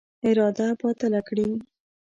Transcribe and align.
اراده 0.29 0.67
باطله 0.81 1.21
کړي. 1.27 1.47